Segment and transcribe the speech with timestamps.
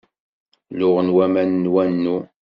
[0.79, 2.17] Luɣen waman n wannu.